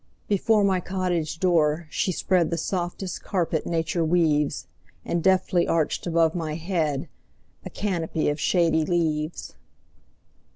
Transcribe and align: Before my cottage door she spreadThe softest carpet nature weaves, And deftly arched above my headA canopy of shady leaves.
Before 0.27 0.63
my 0.63 0.79
cottage 0.79 1.39
door 1.39 1.85
she 1.91 2.11
spreadThe 2.11 2.57
softest 2.57 3.21
carpet 3.23 3.67
nature 3.67 4.03
weaves, 4.03 4.65
And 5.05 5.21
deftly 5.21 5.67
arched 5.67 6.07
above 6.07 6.33
my 6.33 6.55
headA 6.55 7.07
canopy 7.71 8.27
of 8.27 8.39
shady 8.39 8.83
leaves. 8.83 9.53